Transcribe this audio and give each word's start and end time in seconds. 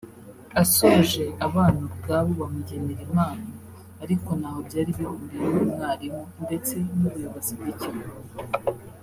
asoje 0.61 1.23
abana 1.47 1.79
ubwabo 1.89 2.31
bamugenera 2.41 3.01
impano 3.07 3.49
ariko 4.03 4.29
ntaho 4.39 4.59
byari 4.67 4.91
bihuriye 4.97 5.43
n’umwarimu 5.53 6.23
ndetse 6.45 6.75
n’ubuyobozi 6.99 7.51
bw’ikigo 7.59 8.07